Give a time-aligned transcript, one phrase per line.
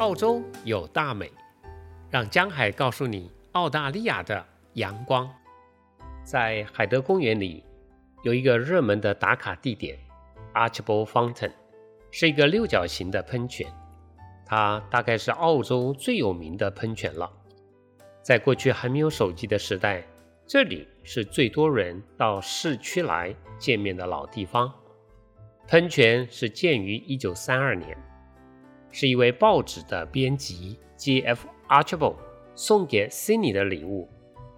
[0.00, 1.30] 澳洲有大美，
[2.08, 4.42] 让江海告诉你澳大利亚的
[4.72, 5.30] 阳光。
[6.24, 7.62] 在海德公园里
[8.22, 9.98] 有一个热门的打卡地点
[10.54, 11.52] ——Archibald Fountain，
[12.10, 13.70] 是一个六角形的喷泉。
[14.46, 17.30] 它大概是澳洲最有名的喷泉了。
[18.22, 20.02] 在过去还没有手机的时代，
[20.46, 24.72] 这里是最多人到市区来见面的老地方。
[25.68, 27.98] 喷泉是建于1932年，
[28.90, 31.46] 是一位报纸的编辑 G.F.
[31.68, 32.16] Archibald
[32.54, 34.08] 送给 Cindy 的礼物。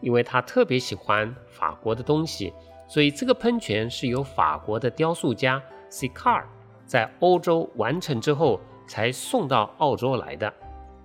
[0.00, 2.52] 因为他特别喜欢法国的东西，
[2.86, 6.44] 所以这个喷泉是由法国的雕塑家 CICAR
[6.84, 10.52] 在欧洲完成之后才送到澳洲来的。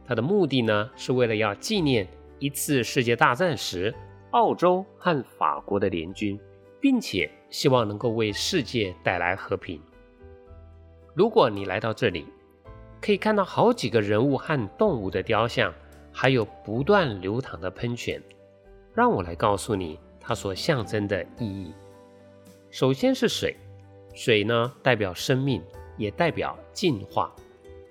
[0.05, 2.05] 他的目的呢，是为了要纪念
[2.39, 3.95] 一次世界大战时
[4.31, 6.38] 澳洲和法国的联军，
[6.81, 9.81] 并且希望能够为世界带来和平。
[11.13, 12.25] 如果你来到这里，
[13.09, 15.73] 可以看到好几个人物和动物的雕像，
[16.13, 18.21] 还有不断流淌的喷泉。
[18.93, 21.73] 让我来告诉你它所象征的意义。
[22.69, 23.57] 首先是水，
[24.13, 25.59] 水呢代表生命，
[25.97, 27.33] 也代表进化。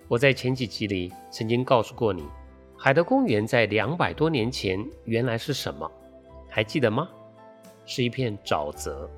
[0.06, 2.22] 我在前几集里曾经告诉过你，
[2.76, 5.90] 海德公园在两百多年前原来是什么？
[6.48, 7.08] 还记得吗？
[7.84, 9.10] 是一片沼泽。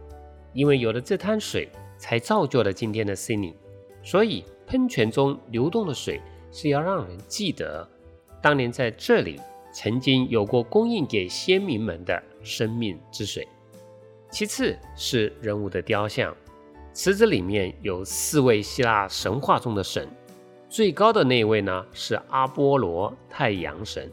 [0.54, 3.54] 因为有了这滩水，才造就了今天的森林。
[4.02, 6.20] 所以喷泉中流动的水
[6.50, 7.88] 是要让人记得，
[8.42, 9.40] 当年在这里。
[9.72, 13.46] 曾经有过供应给先民们的生命之水。
[14.28, 16.36] 其次是人物的雕像，
[16.92, 20.08] 池子里面有四位希腊神话中的神，
[20.68, 24.10] 最高的那位呢是阿波罗太阳神，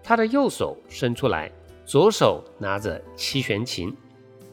[0.00, 1.50] 他的右手伸出来，
[1.84, 3.92] 左手拿着七弦琴，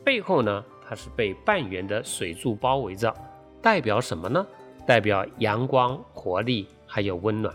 [0.03, 3.13] 背后呢他是被半圆的水柱包围着，
[3.61, 4.44] 代表什么呢？
[4.88, 7.53] 代表阳光、活力还有温暖。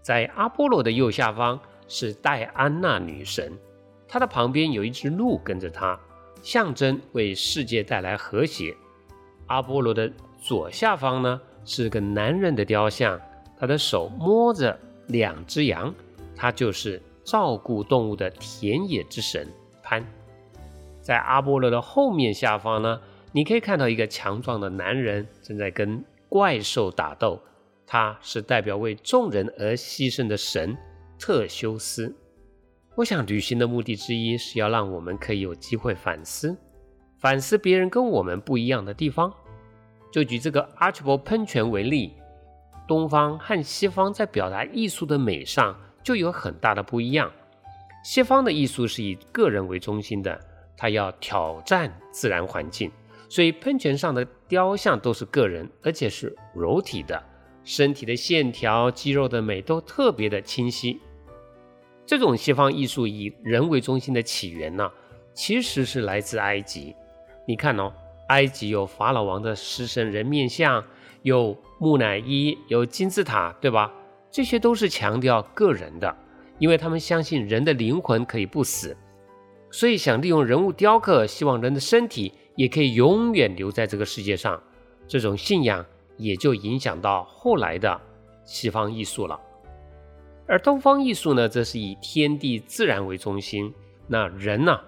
[0.00, 3.52] 在阿波罗的右下方是戴安娜女神，
[4.08, 6.00] 她的旁边有一只鹿跟着她，
[6.42, 8.74] 象征为世界带来和谐。
[9.48, 10.10] 阿波罗的
[10.40, 13.20] 左下方呢是个男人的雕像，
[13.58, 14.78] 他的手摸着
[15.08, 15.94] 两只羊，
[16.34, 19.46] 他就是照顾动物的田野之神
[19.82, 20.02] 潘。
[21.02, 23.00] 在阿波罗的后面下方呢，
[23.32, 27.40] 你可以看到一个强壮的男人正在跟怪兽打斗。
[27.90, 30.76] 他是代表为众人而牺牲的神
[31.18, 32.14] 特修斯。
[32.94, 36.54] 我想旅行的目的之一是要让我们可以有机会反思，
[37.18, 39.32] 反思别人跟我们不一样的地方。
[40.12, 42.12] 就举这个 Archibald 喷泉为例，
[42.86, 47.32] 东方和西方在表达艺术的美上就有很大的不一样。
[48.04, 50.38] 西方的艺术是以个人为中心的，
[50.76, 52.92] 它要挑战自然环境，
[53.28, 57.22] 所以喷泉上的雕像都是个人，而且是柔体的。
[57.64, 60.98] 身体的线条、肌肉的美都特别的清晰。
[62.06, 64.90] 这种西方艺术以人为中心的起源呢，
[65.34, 66.96] 其实是来自埃及。
[67.46, 67.92] 你看哦，
[68.28, 70.82] 埃及有法老王的狮身人面像，
[71.20, 73.92] 有木乃伊，有金字塔，对吧？
[74.30, 76.16] 这些都是强调个人的，
[76.58, 78.96] 因为他们相信人的灵魂可以不死，
[79.70, 84.62] 所以想利用人物雕刻，希望人的身体也可以永远留在这个世界上。
[85.06, 85.84] 这种信仰。
[86.20, 88.00] 也就影响到后来的
[88.44, 89.38] 西方艺术了，
[90.48, 93.72] 而东方艺术呢，则是以天地自然为中心。
[94.08, 94.80] 那人呢，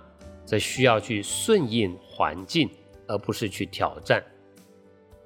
[0.44, 2.68] 则需要去顺应环境，
[3.06, 4.20] 而不是去挑战。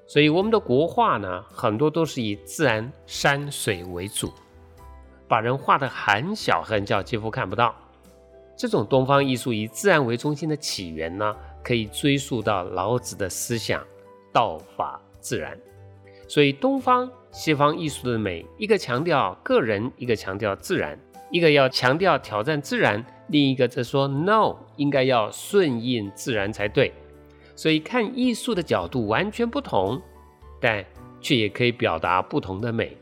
[0.05, 4.31] 所以我们的国画呢，很多都是以自然山水为主，
[5.27, 7.75] 把人画得很小很小，几乎看不到。
[8.57, 13.85] 这种东方艺术以自然为中心的起源呢，可以追溯到老子的思想
[14.31, 15.59] “道法自然”。
[16.27, 20.97] 所以，东方、西方艺术的美，一个强调个人，一个强调自然，
[21.29, 26.91] 一个要强调挑战自然，另一个则说 “no”，应该要顺应自然才对。
[27.55, 30.01] 所以，看艺术的角度完全不同，
[30.59, 30.83] 但
[31.21, 32.97] 却也可以表达不同的美，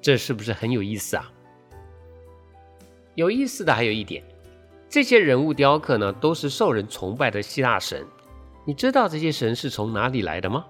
[0.00, 1.30] 这是不是很有意思啊？
[3.14, 4.24] 有意思的还有一点，
[4.94, 8.06] 这些人物雕刻呢，都是受人崇拜的希腊神。
[8.64, 10.64] 你知道这些神是从哪里来的吗？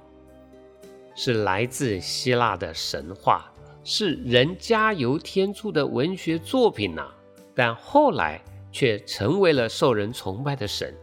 [1.14, 3.52] 是来自希腊的神话，
[3.84, 7.06] 是人加油添醋的文学作品呐，
[7.54, 8.40] 但后来
[8.72, 10.94] 却成为了受人崇拜的神。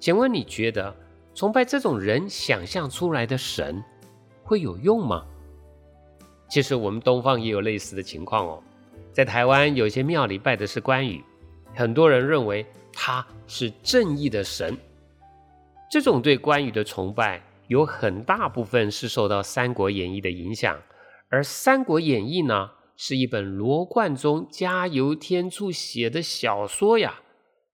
[0.00, 0.96] 请问你觉得
[1.34, 3.84] 崇拜这种人想象出来的神
[4.42, 5.22] 会有用吗？
[6.48, 8.62] 其实我们东方也有类似的情况哦，
[9.12, 11.22] 在台湾有些庙里拜的是关羽，
[11.76, 14.76] 很多人认为他是正义的神，
[15.90, 17.42] 这种对关羽的崇拜。
[17.68, 20.80] 有很大部分是受到《三国演义》的影响，
[21.28, 27.20] 而《三国演义》呢，是一本罗贯中加油添醋写的小说呀，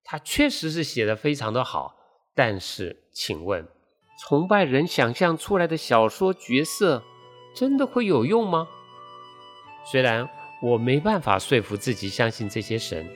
[0.03, 1.95] 它确实是写的非常的好。
[2.33, 3.67] 但是，请问，
[4.19, 7.03] 崇拜人想象出来的小说角色，
[7.55, 8.67] 真的会有用吗？
[9.85, 10.27] 虽然
[10.63, 13.07] 我没办法说服自己相信这些神，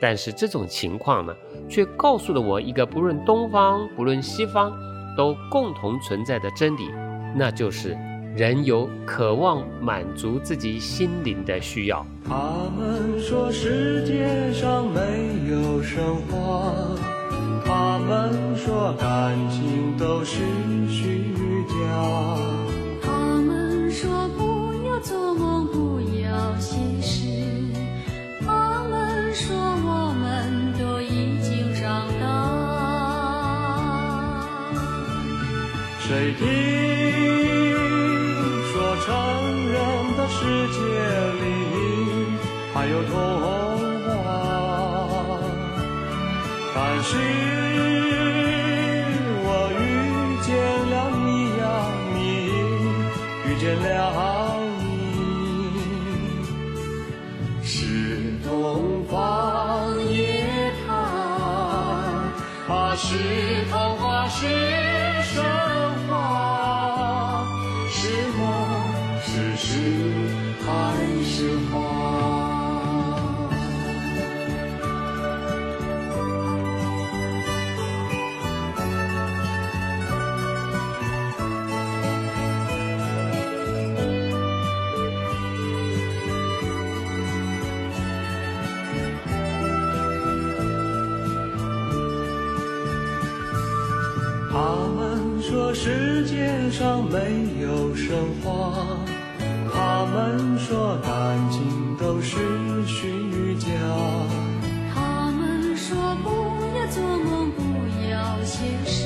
[0.00, 1.34] 但是这种情况呢，
[1.68, 4.72] 却告诉了我一个不论东方不论西方
[5.16, 6.90] 都共同存在的真理，
[7.34, 7.96] 那就是。
[8.36, 12.04] 人有渴望满足自己心灵的需要。
[12.28, 12.34] 他
[12.76, 15.00] 们说世界上没
[15.50, 16.74] 有神话，
[17.64, 20.42] 他们说感情都是
[36.06, 36.46] 谁听
[38.70, 38.74] 说？
[39.04, 39.10] 成
[39.72, 39.74] 人
[40.16, 40.38] 的世
[40.68, 40.78] 界
[41.40, 41.44] 里
[42.72, 43.44] 还有童话，
[46.72, 47.10] 但是
[49.42, 49.82] 我遇
[50.46, 50.48] 见
[50.92, 50.94] 了
[51.26, 51.64] 你呀，
[52.14, 52.16] 你
[53.50, 53.84] 遇见了
[54.78, 54.84] 你，
[57.64, 57.68] 是
[58.44, 58.48] 东
[59.10, 59.12] 方
[60.08, 60.14] 夜
[60.86, 60.88] 谭，
[62.68, 63.04] 啊，是
[63.72, 64.46] 童话，是
[65.34, 65.42] 神。
[94.56, 97.18] 他们说世界上没
[97.60, 98.72] 有神话，
[99.70, 102.38] 他们说感情都是
[102.86, 103.66] 虚假。
[104.94, 105.94] 他们说
[106.24, 106.30] 不
[106.74, 107.60] 要做梦，不
[108.10, 109.04] 要现实。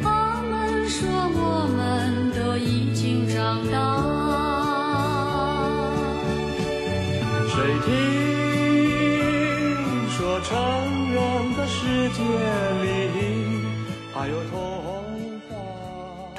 [0.00, 3.76] 他们说我们都已经长大。
[7.48, 7.90] 谁听
[10.10, 10.56] 说成
[11.12, 11.18] 人
[11.56, 12.22] 的世界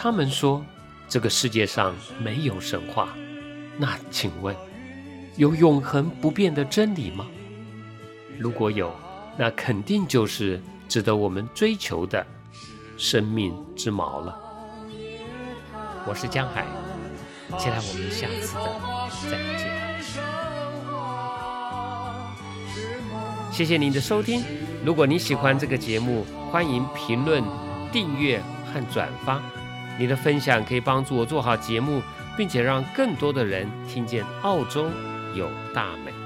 [0.02, 0.66] 他们说
[1.10, 1.94] 这个世界上
[2.24, 3.10] 没有神话，
[3.78, 4.56] 那请问
[5.36, 7.28] 有永恒不变的真理吗？
[8.38, 8.96] 如果有，
[9.36, 10.58] 那肯定就是
[10.88, 12.26] 值得我们追求的
[12.96, 14.40] 生命之锚了。
[16.08, 16.66] 我是江海，
[17.58, 18.62] 期待我们下次的
[19.30, 19.68] 再见。
[23.52, 24.42] 谢谢您的收听，
[24.86, 27.44] 如果你喜欢这个节目，欢迎评论、
[27.92, 29.42] 订阅和转发。
[30.00, 32.02] 你的分享可以帮助我做好节目，
[32.38, 34.90] 并且让更多的人听见澳洲
[35.36, 36.19] 有大美。